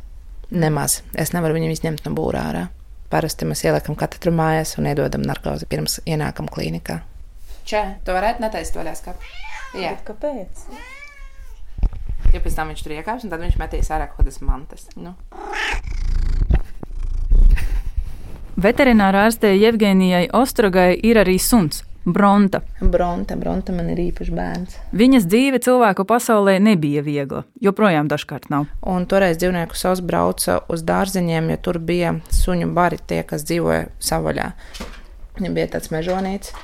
Nemaz. 0.50 1.02
Es 1.14 1.32
nevaru 1.32 1.54
viņu 1.54 1.70
izņemt 1.74 2.06
no 2.06 2.14
būrā 2.14 2.46
ārā. 2.52 2.68
Parasti 3.08 3.46
mēs 3.48 3.62
ieliekam 3.64 3.96
katru 3.96 4.32
mājās 4.36 4.74
un 4.76 4.90
iedodam 4.90 5.22
narkozi 5.24 5.64
pirms 5.68 5.96
ienākam 6.04 6.48
klīnikā. 6.52 6.98
Čē, 7.68 7.80
tu 8.04 8.12
varētu 8.12 8.44
netaist 8.44 8.76
vaļā 8.76 8.92
skatu? 8.98 9.30
Jā. 9.72 9.94
Bet 9.94 10.04
kāpēc? 10.04 10.66
Ja 12.34 12.42
pēc 12.44 12.56
tam 12.58 12.68
viņš 12.68 12.84
tur 12.84 12.92
iekāps, 12.98 13.24
un 13.24 13.32
tad 13.32 13.40
viņš 13.40 13.56
metīs 13.60 13.88
ārā 13.92 14.10
kaut 14.10 14.20
kādas 14.20 14.42
mantas. 14.44 14.84
Nu. 15.00 15.14
Veterinārā 18.60 19.24
ārstē 19.28 19.54
Jevgenijai 19.54 20.26
Ostrogai 20.36 20.90
ir 21.06 21.20
arī 21.22 21.38
suns. 21.40 21.84
Bronta. 22.08 22.62
Bronta, 22.80 23.36
Bronta 23.36 23.72
man 23.76 23.90
ir 23.92 23.98
īpašs 24.08 24.30
bērns. 24.32 24.76
Viņas 24.96 25.26
dzīve 25.28 25.58
cilvēku 25.60 26.06
pasaulē 26.08 26.54
nebija 26.62 27.02
viegla, 27.04 27.42
joprojām 27.60 28.08
dažkārt 28.08 28.48
nav. 28.52 28.64
Un 28.80 29.04
toreiz 29.10 29.36
dzīvnieku 29.42 29.76
savs 29.76 30.00
brauca 30.00 30.62
uz 30.72 30.84
dārziņiem, 30.88 31.50
jo 31.52 31.58
tur 31.68 31.80
bija 31.90 32.14
suņu 32.32 32.70
bari 32.72 32.96
tie, 33.10 33.20
kas 33.28 33.44
dzīvoja 33.48 33.90
savaļā. 34.00 34.48
Viņam 35.36 35.58
bija 35.58 35.72
tāds 35.76 35.92
mežonīts. 35.92 36.54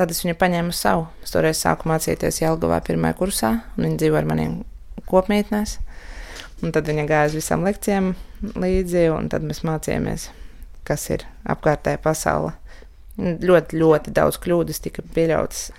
Tad 0.00 0.12
es 0.12 0.22
viņu 0.24 0.36
paņēmu 0.40 0.72
savu. 0.76 1.06
Es 1.24 1.32
toreiz 1.32 1.60
sāku 1.60 1.88
mācīties 1.92 2.40
Jelgavā 2.42 2.80
pirmajā 2.84 3.16
kursā, 3.20 3.52
un 3.76 3.86
viņa 3.86 4.00
dzīvoja 4.00 4.22
ar 4.24 4.30
maniem 4.32 4.56
kopmītnēs. 5.08 5.78
Un 6.64 6.72
tad 6.72 6.88
viņa 6.88 7.04
gāja 7.08 7.30
uz 7.30 7.36
visām 7.36 7.64
lekcijām 7.68 8.14
līdzi, 8.56 9.10
un 9.12 9.28
tad 9.32 9.44
mēs 9.44 9.60
mācījāmies, 9.64 10.30
kas 10.88 11.10
ir 11.12 11.24
apkārtējā 11.52 12.00
pasaule. 12.04 12.56
Ļoti, 13.16 13.78
ļoti 13.80 14.12
daudz 14.16 14.36
kļūdas 14.44 14.82
tika 14.84 15.04
pieļautas 15.14 15.70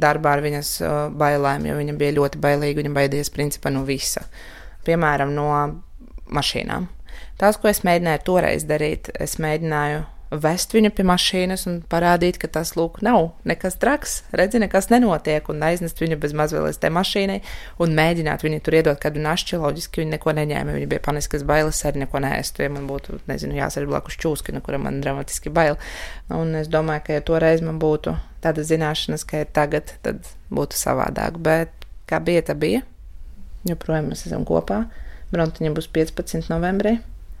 darbā 0.00 0.34
ar 0.36 0.42
viņas 0.44 0.70
uh, 0.82 0.96
bailēm, 1.14 1.68
jo 1.70 1.76
viņa 1.78 1.94
bija 2.00 2.16
ļoti 2.18 2.40
bailīga. 2.42 2.82
Viņa 2.82 2.96
baidījās 2.96 3.32
principā 3.32 3.72
no 3.72 3.84
visa. 3.88 4.26
Piemēram, 4.84 5.32
no 5.36 5.48
mašīnām. 6.34 6.90
Tās, 7.40 7.56
ko 7.60 7.70
es 7.70 7.82
mēģināju 7.86 8.24
toreiz 8.26 8.66
darīt, 8.68 9.10
es 9.20 9.38
mēģināju 9.42 10.04
vest 10.40 10.74
viņu 10.74 10.90
pie 10.94 11.04
mašīnas 11.06 11.66
un 11.70 11.76
parādīt, 11.90 12.38
ka 12.42 12.48
tas 12.50 12.74
lūk, 12.78 13.00
nav 13.04 13.32
nekas 13.48 13.76
traks, 13.80 14.16
redzi, 14.36 14.60
nekas 14.62 14.90
nenotiek, 14.92 15.46
un 15.52 15.62
aiznest 15.66 16.00
viņu 16.02 16.18
bez 16.22 16.34
mazvēl 16.36 16.66
līdz 16.68 16.80
tai 16.82 16.90
mašīnai 16.94 17.38
un 17.82 17.94
mēģināt 17.98 18.44
viņu 18.46 18.60
tur 18.64 18.78
iedot 18.78 19.00
kādu 19.00 19.22
našķi. 19.24 19.60
Loģiski 19.62 20.02
viņi 20.02 20.16
neko 20.16 20.34
neņēma. 20.40 20.74
Viņi 20.76 20.90
bija 20.90 21.04
paniskas 21.04 21.46
bailes, 21.46 21.80
arī 21.88 22.04
neko 22.04 22.22
nēstu. 22.24 22.64
Ja 22.64 22.72
man 22.74 22.88
būtu, 22.90 23.20
nezinu, 23.30 23.56
jāsēž 23.58 23.88
blakus 23.90 24.18
čūski, 24.20 24.54
no 24.56 24.64
kura 24.64 24.80
man 24.82 25.00
dramatiski 25.04 25.52
bail. 25.54 25.78
Un 26.34 26.54
es 26.60 26.70
domāju, 26.72 27.06
ka 27.06 27.18
ja 27.18 27.24
toreiz 27.24 27.64
man 27.64 27.80
būtu 27.82 28.16
tāda 28.44 28.66
zināšanas, 28.66 29.24
ka 29.28 29.44
ir 29.44 29.54
tagad, 29.56 29.96
tad 30.04 30.26
būtu 30.52 30.78
savādāk. 30.78 31.40
Bet 31.44 31.88
kā 32.10 32.20
bija, 32.24 32.44
tā 32.50 32.58
bija. 32.58 32.84
Joprojām 33.68 34.12
mēs 34.12 34.26
esam 34.28 34.44
kopā. 34.48 34.84
Brontiņa 35.32 35.72
būs 35.74 35.88
15. 35.94 36.50
novembrī. 36.52 36.98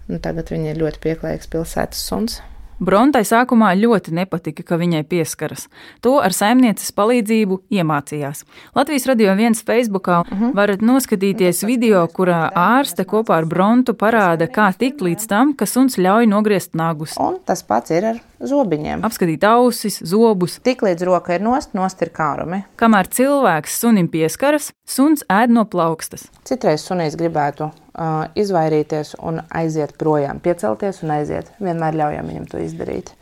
Un 0.08 0.20
tagad 0.24 0.50
viņa 0.52 0.72
ir 0.72 0.80
ļoti 0.82 1.00
pieklājīgs 1.04 1.48
pilsētas 1.52 2.00
suns. 2.08 2.40
Brontai 2.82 3.22
sākumā 3.22 3.70
ļoti 3.78 4.14
nepatika, 4.16 4.64
ka 4.66 4.78
viņai 4.80 5.04
pieskaras. 5.06 5.68
To 6.02 6.16
ar 6.18 6.34
saimnieces 6.34 6.90
palīdzību 6.96 7.60
iemācījās. 7.70 8.42
Latvijas 8.74 9.06
radio 9.06 9.34
viens 9.38 9.62
Facebookā 9.62 10.20
uh 10.24 10.32
-huh. 10.32 10.54
varat 10.54 10.82
noskatīties 10.82 11.64
video, 11.66 12.06
kurā 12.08 12.50
ārste 12.50 13.04
kopā 13.04 13.38
ar 13.38 13.46
Brontu 13.46 13.94
parāda, 13.94 14.48
kā 14.48 14.72
tikt 14.78 15.00
līdz 15.00 15.26
tam, 15.26 15.54
ka 15.54 15.66
suns 15.66 15.98
ļauj 15.98 16.26
nogriezt 16.26 16.74
nagus. 16.74 17.14
Un 17.18 17.38
tas 17.44 17.62
pats 17.62 17.90
ir 17.90 18.04
ar 18.04 18.20
zobiņiem. 18.50 19.04
Apskatīt 19.06 19.44
ausis, 19.48 20.00
zobus. 20.06 20.58
Tiklīdz 20.64 21.04
roka 21.08 21.36
ir 21.36 21.44
nost, 21.44 21.74
nost 21.76 22.02
ir 22.04 22.12
kārumi. 22.14 22.62
Kamēr 22.80 23.10
cilvēks 23.10 23.78
sunim 23.82 24.08
pieskaras, 24.12 24.70
suns 24.88 25.26
ēd 25.32 25.54
no 25.54 25.66
plaukstas. 25.68 26.28
Citreiz 26.48 26.86
sunīs 26.86 27.18
gribētu 27.20 27.68
uh, 27.68 28.26
izvairīties 28.38 29.16
un 29.24 29.42
aiziet 29.50 29.96
projām, 30.00 30.42
piecelties 30.44 31.02
un 31.04 31.14
aiziet. 31.18 31.52
Vienmēr 31.62 32.00
ļaujam 32.00 32.32
viņam 32.32 32.50
to 32.52 32.64
izdarīt. 32.64 33.14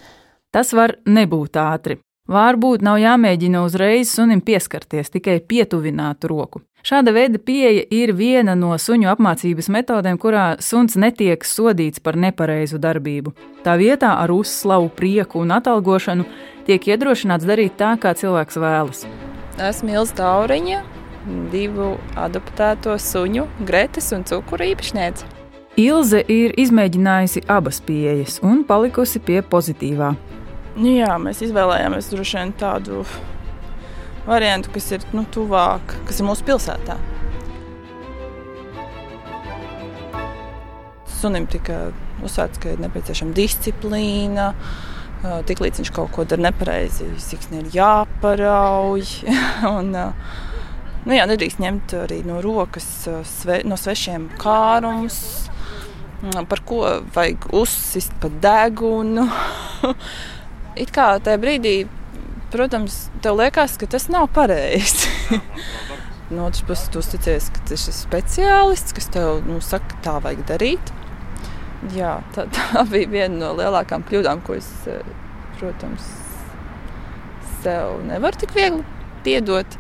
Tas 0.53 0.75
var 0.77 0.99
nebūt 1.09 1.57
ātri. 1.61 2.03
Varbūt 2.31 2.85
nav 2.87 3.01
jāmēģina 3.03 3.65
uzreiz 3.67 4.13
sunim 4.15 4.39
pieskarties, 4.47 5.11
tikai 5.11 5.41
pietuvināt 5.43 6.23
roku. 6.31 6.61
Šāda 6.87 7.11
veida 7.15 7.39
pieeja 7.43 7.83
ir 7.91 8.13
viena 8.15 8.55
no 8.59 8.71
suņu 8.79 9.11
apmācības 9.11 9.69
metodēm, 9.75 10.21
kurā 10.23 10.45
suns 10.63 10.95
netiek 10.95 11.43
sodīts 11.43 11.99
par 12.03 12.15
nepareizu 12.15 12.79
darbību. 12.83 13.35
Tā 13.67 13.75
vietā 13.79 14.15
ar 14.23 14.31
uzslavu, 14.31 14.91
prieku 14.95 15.43
un 15.43 15.51
atalgošanu 15.59 16.27
tiek 16.67 16.89
iedrošināts 16.95 17.47
darīt 17.47 17.75
tā, 17.79 17.97
kā 17.99 18.15
cilvēks 18.15 18.59
vēlas. 18.59 19.05
Esmu 19.59 19.95
Ilza 19.99 20.19
Tauriņa, 20.23 20.83
divu 21.51 21.97
adoptēto 22.15 22.95
suņu, 23.03 23.49
Gretes 23.67 24.13
un 24.15 24.23
cukuru 24.31 24.71
īpašniece. 24.73 25.27
Ilze 25.81 26.23
ir 26.31 26.55
izmēģinājusi 26.61 27.49
abas 27.51 27.83
pieejas 27.83 28.39
un 28.47 28.63
palikusi 28.69 29.19
pie 29.19 29.41
pozitīvā. 29.43 30.13
Nu, 30.73 30.89
jā, 30.89 31.19
mēs 31.21 31.43
izvēlējāmies 31.45 32.07
droši 32.09 32.39
vien 32.39 32.53
tādu 32.57 33.03
variantu, 34.25 34.71
kas 34.73 34.87
ir 34.95 35.05
nu, 35.13 35.27
tuvāk, 35.29 35.99
kas 36.09 36.23
ir 36.23 36.25
mūsu 36.25 36.47
pilsētā. 36.49 36.97
Sunim 41.19 41.45
tika 41.53 41.91
uzsvērts, 42.25 42.63
ka 42.63 42.73
ir 42.73 42.81
nepieciešama 42.87 43.37
disciplīna. 43.37 44.49
Tiklīdz 45.23 45.83
viņš 45.83 45.93
kaut 45.95 46.11
ko 46.17 46.25
dara 46.25 46.49
nepareizi, 46.49 47.13
siksni 47.21 47.61
ir 47.61 47.71
jāparauj. 47.77 49.05
un, 49.77 49.93
nu, 49.93 51.15
jā, 51.21 51.29
nedrīkst 51.29 51.61
ņemt 51.61 51.99
arī 52.01 52.23
no 52.25 52.41
rokas 52.41 52.89
sve, 53.37 53.61
no 53.69 53.77
svešiem 53.77 54.31
kārumus, 54.41 55.21
par 56.49 56.65
ko 56.65 56.87
vajag 57.13 57.51
uzsist 57.61 58.17
pa 58.25 58.33
degunu. 58.41 59.29
It 60.81 60.93
kā 60.95 61.09
tajā 61.21 61.41
brīdī, 61.43 61.75
protams, 62.53 63.07
tev 63.25 63.37
liekas, 63.41 63.77
ka 63.81 63.89
tas 63.91 64.09
nav 64.13 64.31
pareizi. 64.37 65.11
no 66.35 66.47
otras 66.47 66.65
puses, 66.69 66.89
tu 66.93 67.03
uzticies, 67.03 67.51
ka 67.53 67.65
tas 67.69 67.87
ir 67.89 67.97
speciālists, 67.97 68.97
kas 68.97 69.11
tev 69.13 69.43
nu, 69.49 69.61
saka, 69.65 70.01
tā 70.05 70.17
vajag 70.25 70.45
darīt. 70.49 70.93
Jā, 71.97 72.19
tā, 72.37 72.47
tā 72.57 72.87
bija 72.91 73.11
viena 73.13 73.39
no 73.45 73.53
lielākām 73.59 74.07
kļūdām, 74.09 74.45
ko 74.47 74.57
es, 74.59 74.71
protams, 75.61 76.09
sev 77.63 78.01
nevaru 78.09 78.43
tik 78.43 78.57
viegli 78.57 78.85
piedot. 79.27 79.79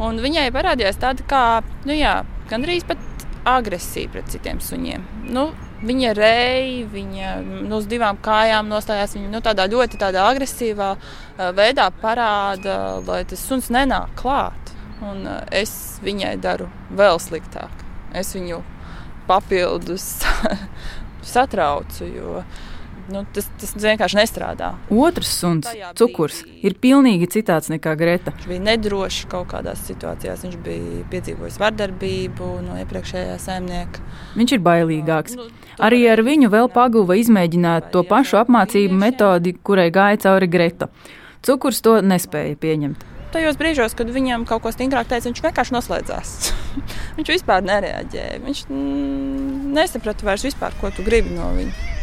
Un 0.00 0.20
viņai 0.22 0.48
parādījās 0.54 0.98
tāda 1.00 1.24
kā, 1.28 1.44
nu 1.84 1.96
jā, 1.96 2.22
gandrīz 2.48 2.86
pat 2.88 3.02
agresija 3.48 4.08
pret 4.12 4.30
citiem 4.32 4.60
suņiem. 4.64 5.04
Nu, 5.34 5.50
viņa 5.86 6.12
reja, 6.16 6.86
viņa 6.92 7.34
nu, 7.44 7.78
uz 7.78 7.86
divām 7.90 8.18
kājām 8.22 8.68
nostājās. 8.70 9.14
Viņa 9.16 9.30
nu, 9.32 9.42
tādā 9.44 9.66
ļoti 9.70 10.00
tādā 10.00 10.26
agresīvā 10.28 10.90
veidā 11.56 11.88
parāda, 12.02 13.00
lai 13.06 13.22
tas 13.28 13.42
suns 13.46 13.70
nenāk 13.72 14.12
klāt. 14.20 14.74
Un 15.00 15.24
es 15.56 15.72
viņai 16.04 16.34
daru 16.42 16.68
vēl 16.96 17.20
sliktāk. 17.22 17.72
Es 18.12 18.34
viņu 18.36 18.60
papildus 19.28 20.06
satraucu. 21.34 22.08
Jo, 22.10 22.42
nu, 23.12 23.22
tas, 23.34 23.48
tas 23.60 23.74
vienkārši 23.76 24.18
nestrādā. 24.20 24.70
Otrs 24.90 25.32
suns, 25.40 25.68
cukurs, 25.98 26.40
ir 26.62 26.76
pilnīgi 26.80 27.28
citāds 27.34 27.70
nekā 27.72 27.94
Greta. 28.00 28.34
Viņš 28.36 28.50
bija 28.50 28.64
nedrošs 28.70 29.28
kaut 29.30 29.50
kādās 29.52 29.82
situācijās. 29.88 30.44
Viņš 30.46 30.58
bija 30.64 31.04
piedzīvojis 31.12 31.60
vardarbību 31.60 32.50
no 32.66 32.78
iepriekšējā 32.82 33.38
saimnieka. 33.42 34.04
Viņš 34.38 34.56
ir 34.56 34.64
bailīgāks. 34.66 35.38
Arī 35.80 36.02
ar 36.12 36.24
viņu 36.26 36.50
vēl 36.52 36.68
paguva 36.72 37.16
izmēģināt 37.20 37.92
to 37.94 38.04
pašu 38.08 38.40
apmācību 38.42 38.98
metodi, 39.00 39.54
kurai 39.64 39.90
gāja 39.94 40.20
cauri 40.26 40.50
Greta. 40.50 40.90
Cukurs 41.46 41.80
to 41.84 42.00
nespēja 42.04 42.58
pieņemt. 42.60 43.06
Tajos 43.30 43.54
brīžos, 43.60 43.94
kad 43.94 44.08
viņam 44.10 44.42
kaut 44.42 44.64
ko 44.64 44.72
stingrāk 44.74 45.06
teica, 45.06 45.28
viņš 45.28 45.40
vienkārši 45.44 45.74
noslēdzās. 45.76 46.32
viņš 47.20 47.30
vispār 47.36 47.62
nereaģēja. 47.62 48.40
Viņš 48.42 48.62
mm, 48.66 49.70
nesaprata 49.76 50.26
vairs, 50.26 50.44
vispār, 50.48 50.74
ko 50.80 50.90
tu 50.94 51.06
gribi 51.06 51.36
no 51.36 51.52
viņa. 51.54 51.99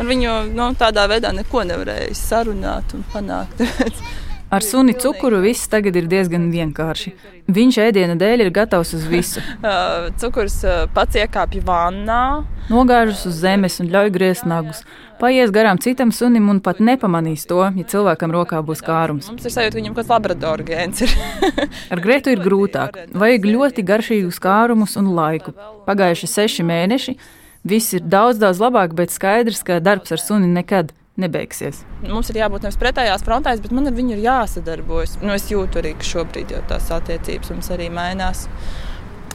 Ar 0.00 0.08
viņu 0.08 0.34
nu, 0.56 0.70
tādā 0.80 1.04
veidā 1.10 1.34
neko 1.36 1.66
nevarēja 1.68 2.16
sarunāt 2.16 2.96
un 2.96 3.04
panākt. 3.12 3.60
Ar 4.50 4.64
suni 4.66 4.96
cukuru 4.98 5.38
viss 5.44 5.68
tagad 5.70 5.94
ir 5.94 6.08
diezgan 6.10 6.48
vienkārši. 6.50 7.12
Viņš 7.54 7.76
ēdiena 7.84 8.16
dēļ 8.18 8.42
ir 8.42 8.48
gatavs 8.50 8.90
uz 8.96 9.04
visu. 9.06 9.42
Cukurs 10.20 10.56
pats 10.96 11.20
iekāpj 11.20 11.60
vannā, 11.68 12.22
nogāžas 12.66 13.22
uz 13.30 13.38
zemes 13.44 13.78
un 13.78 13.92
ļauj 13.92 14.10
griezt 14.16 14.48
nagus. 14.50 14.82
Paies 15.20 15.52
garām 15.54 15.78
citam 15.78 16.10
sunim 16.10 16.48
un 16.50 16.58
pat 16.64 16.80
nepamanīs 16.82 17.46
to, 17.46 17.60
ja 17.62 17.86
cilvēkam 17.92 18.34
rokā 18.34 18.58
būs 18.66 18.82
kārums. 18.82 19.28
Mums 19.30 19.46
ir 19.46 19.54
sajūta, 19.54 19.78
viņam 19.78 19.94
kaut 19.94 20.02
kāds 20.02 20.14
laboratorijas 20.16 20.70
gēns 20.72 21.04
ir. 21.04 21.14
Ar 21.94 22.02
Gretu 22.02 22.34
ir 22.34 22.42
grūtāk. 22.42 23.04
Vajag 23.14 23.46
ļoti 23.52 23.86
garšīgus 23.86 24.42
kārumus 24.42 24.96
un 24.98 25.12
laiku. 25.14 25.54
Pagājuši 25.86 26.32
seši 26.34 26.66
mēneši. 26.66 27.20
Viss 27.64 27.92
ir 27.92 28.00
daudz, 28.00 28.38
daudz 28.40 28.60
labāk, 28.62 28.94
bet 28.96 29.12
skaidrs, 29.12 29.60
ka 29.66 29.80
darbs 29.84 30.14
ar 30.14 30.22
suni 30.22 30.48
nekad 30.48 30.94
nebeigsies. 31.20 31.82
Mums 32.08 32.30
ir 32.32 32.40
jābūt 32.40 32.64
nevis 32.64 32.78
pretējās 32.80 33.24
frontēs, 33.26 33.60
bet 33.60 33.74
man 33.76 33.90
ar 33.90 33.96
viņu 33.96 34.16
ir 34.16 34.22
jāsadarbojas. 34.24 35.18
Nu, 35.20 35.34
es 35.36 35.50
jūtu 35.52 35.82
arī, 35.82 35.92
ka 35.98 36.08
šobrīd 36.08 36.54
tās 36.70 36.88
attiecības 36.96 37.52
mums 37.52 37.70
arī 37.74 37.90
mainās. 37.92 38.46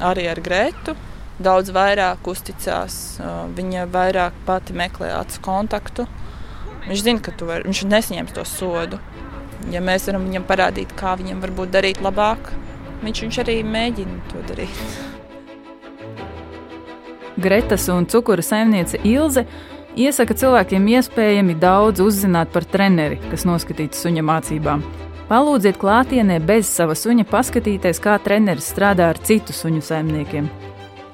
Arī 0.04 0.26
ar 0.32 0.42
Grētu. 0.44 0.96
daudz 1.40 1.70
vairāk 1.76 2.28
uzticās, 2.32 3.20
viņa 3.56 3.86
vairāk 3.92 4.34
pati 4.48 4.74
meklē 4.74 5.12
acu 5.20 5.42
kontaktu. 5.44 6.06
Viņš 6.88 7.02
zina, 7.04 7.20
ka 7.20 7.34
var, 7.46 7.66
viņš 7.68 7.84
nesaņems 7.92 8.36
to 8.38 8.46
sodu. 8.48 9.00
Ja 9.72 9.82
mēs 9.82 10.08
varam 10.08 10.28
viņam 10.28 10.46
parādīt, 10.48 10.94
kā 10.96 11.16
viņam 11.20 11.42
varbūt 11.44 11.74
darīt 11.76 12.02
labāk, 12.04 12.54
viņš, 13.04 13.22
viņš 13.26 13.42
arī 13.44 13.60
mēģina 13.68 14.24
to 14.32 14.46
darīt. 14.48 15.15
Gretas 17.38 17.88
un 17.90 18.06
cukura 18.06 18.42
saimniece 18.42 19.00
Ilze 19.04 19.46
iesaka 19.96 20.36
cilvēkiem 20.36 20.86
iespējami 20.96 21.56
daudz 21.60 22.00
uzzināt 22.04 22.54
par 22.54 22.64
treneri, 22.64 23.18
kas 23.32 23.44
noskatīts 23.48 24.00
suņa 24.04 24.24
mācībām. 24.24 24.84
Palūdziet 25.26 25.80
klātienē 25.82 26.38
bez 26.46 26.70
sava 26.70 26.96
suņa 26.96 27.26
paskatīties, 27.28 28.00
kā 28.00 28.16
treneris 28.24 28.70
strādā 28.72 29.10
ar 29.12 29.20
citu 29.20 29.56
suņu 29.56 29.82
saimniekiem. 29.84 30.48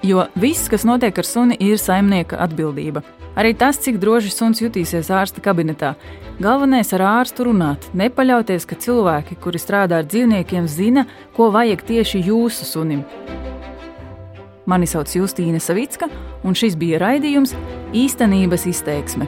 Jo 0.06 0.28
viss, 0.36 0.70
kas 0.70 0.86
notiek 0.86 1.18
ar 1.18 1.26
suni, 1.26 1.58
ir 1.62 1.82
saimnieka 1.82 2.38
atbildība. 2.44 3.04
Arī 3.38 3.54
tas, 3.56 3.78
cik 3.80 3.98
droši 4.02 4.34
suns 4.34 4.60
jutīsies 4.62 5.10
ārsta 5.14 5.42
kabinetā. 5.42 5.94
Galvenais 6.42 6.92
ar 6.98 7.06
ārstu 7.08 7.48
runāt, 7.48 7.88
nepaļauties, 7.96 8.68
ka 8.68 8.76
cilvēki, 8.76 9.40
kuri 9.42 9.62
strādā 9.62 10.02
ar 10.02 10.10
dzīvniekiem, 10.10 10.68
zina, 10.68 11.06
ko 11.38 11.48
vajag 11.54 11.86
tieši 11.88 12.26
jūsu 12.28 12.68
sunim. 12.68 13.06
Mani 14.72 14.88
sauc 14.88 15.10
Justīna 15.12 15.60
Savicka, 15.60 16.08
un 16.48 16.56
šis 16.56 16.78
bija 16.80 17.02
raidījums 17.02 17.52
Īstenības 17.92 18.64
izteiksme. 18.72 19.28